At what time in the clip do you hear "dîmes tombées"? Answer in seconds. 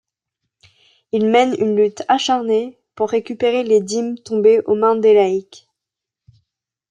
3.81-4.61